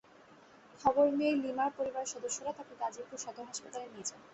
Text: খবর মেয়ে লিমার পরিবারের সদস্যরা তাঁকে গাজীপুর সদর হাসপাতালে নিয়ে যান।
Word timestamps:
খবর 0.81 1.05
মেয়ে 1.17 1.35
লিমার 1.43 1.71
পরিবারের 1.77 2.11
সদস্যরা 2.13 2.51
তাঁকে 2.57 2.73
গাজীপুর 2.81 3.17
সদর 3.17 3.45
হাসপাতালে 3.49 3.87
নিয়ে 3.87 4.07
যান। 4.09 4.21